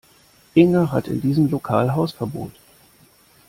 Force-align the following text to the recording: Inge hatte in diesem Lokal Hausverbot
Inge 0.55 0.91
hatte 0.91 1.11
in 1.11 1.21
diesem 1.21 1.45
Lokal 1.51 1.93
Hausverbot 1.93 2.53